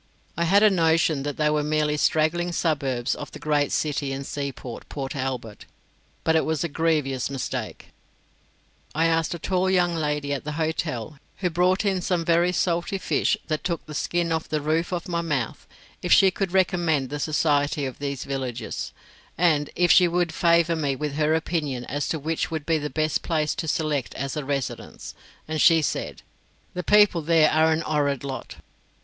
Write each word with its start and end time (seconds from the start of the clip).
I 0.35 0.45
had 0.45 0.63
a 0.63 0.71
notion 0.71 1.21
that 1.21 1.37
they 1.37 1.51
were 1.51 1.61
merely 1.61 1.95
straggling 1.95 2.51
suburbs 2.53 3.13
of 3.13 3.31
the 3.33 3.37
great 3.37 3.71
city 3.71 4.11
and 4.11 4.25
seaport, 4.25 4.89
Port 4.89 5.15
Albert. 5.15 5.67
But 6.23 6.35
it 6.35 6.43
was 6.43 6.63
a 6.63 6.67
grievous 6.67 7.29
mistake. 7.29 7.89
I 8.95 9.05
asked 9.05 9.35
a 9.35 9.37
tall 9.37 9.69
young 9.69 9.93
lady 9.93 10.33
at 10.33 10.43
the 10.43 10.53
hotel, 10.53 11.19
who 11.37 11.51
brought 11.51 11.85
in 11.85 12.01
some 12.01 12.25
very 12.25 12.51
salt 12.51 12.89
fish 12.89 13.37
that 13.45 13.63
took 13.63 13.85
the 13.85 13.93
skin 13.93 14.31
off 14.31 14.49
the 14.49 14.59
roof 14.59 14.91
of 14.91 15.07
my 15.07 15.21
mouth, 15.21 15.67
if 16.01 16.11
she 16.11 16.31
could 16.31 16.51
recommend 16.51 17.11
the 17.11 17.19
society 17.19 17.85
of 17.85 17.99
these 17.99 18.23
villages, 18.23 18.93
and 19.37 19.69
if 19.75 19.91
she 19.91 20.07
would 20.07 20.33
favour 20.33 20.75
me 20.75 20.95
with 20.95 21.13
her 21.13 21.35
opinion 21.35 21.85
as 21.85 22.07
to 22.09 22.17
which 22.17 22.49
would 22.49 22.65
be 22.65 22.79
the 22.79 22.89
best 22.89 23.21
place 23.21 23.53
to 23.53 23.67
select 23.67 24.15
as 24.15 24.35
a 24.35 24.43
residence, 24.43 25.13
and 25.47 25.61
she 25.61 25.79
said, 25.79 26.23
"The 26.73 26.81
people 26.81 27.21
there 27.21 27.51
are 27.51 27.71
an 27.71 27.83
'orrid 27.83 28.23
lot." 28.23 28.55